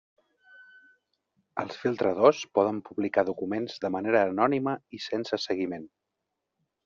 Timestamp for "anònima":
4.31-4.75